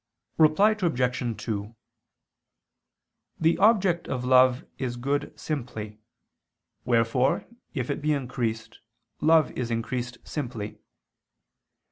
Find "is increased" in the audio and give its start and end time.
9.51-10.17